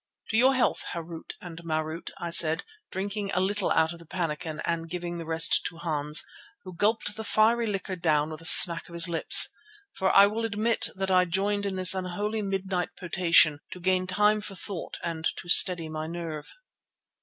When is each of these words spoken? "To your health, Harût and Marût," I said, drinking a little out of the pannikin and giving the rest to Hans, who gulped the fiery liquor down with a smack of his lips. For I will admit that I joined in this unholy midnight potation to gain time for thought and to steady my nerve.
"To 0.31 0.37
your 0.37 0.55
health, 0.55 0.83
Harût 0.93 1.33
and 1.41 1.59
Marût," 1.59 2.09
I 2.17 2.31
said, 2.31 2.63
drinking 2.91 3.29
a 3.35 3.39
little 3.39 3.69
out 3.69 3.93
of 3.93 3.99
the 3.99 4.07
pannikin 4.07 4.59
and 4.65 4.89
giving 4.89 5.19
the 5.19 5.27
rest 5.27 5.63
to 5.65 5.77
Hans, 5.77 6.23
who 6.63 6.73
gulped 6.75 7.15
the 7.15 7.23
fiery 7.23 7.67
liquor 7.67 7.95
down 7.95 8.31
with 8.31 8.41
a 8.41 8.45
smack 8.45 8.89
of 8.89 8.95
his 8.95 9.07
lips. 9.07 9.49
For 9.93 10.11
I 10.11 10.25
will 10.25 10.43
admit 10.43 10.89
that 10.95 11.11
I 11.11 11.25
joined 11.25 11.67
in 11.67 11.75
this 11.75 11.93
unholy 11.93 12.41
midnight 12.41 12.89
potation 12.99 13.59
to 13.73 13.79
gain 13.79 14.07
time 14.07 14.41
for 14.41 14.55
thought 14.55 14.97
and 15.03 15.27
to 15.37 15.47
steady 15.47 15.87
my 15.87 16.07
nerve. 16.07 16.55